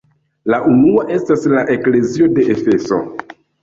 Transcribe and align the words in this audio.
La 0.53 0.59
unua 0.71 1.05
estas 1.17 1.47
la 1.53 1.67
eklezio 1.77 2.35
de 2.35 2.51
Efeso. 2.59 3.05